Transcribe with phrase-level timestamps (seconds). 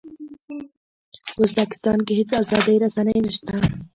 [1.33, 3.55] په ازبکستان کې هېڅ ازادې رسنۍ نه شته.